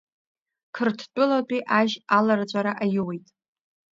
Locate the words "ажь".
1.79-1.95